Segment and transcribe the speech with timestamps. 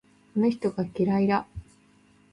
[0.35, 1.45] あの人が嫌いだ。